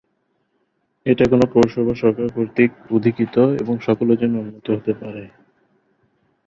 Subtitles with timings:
[1.05, 5.23] এটা কোনো পৌরসভা সরকার কর্তৃক অধিকৃত এবং সকলের জন্য উন্মুক্ত হতে পারে।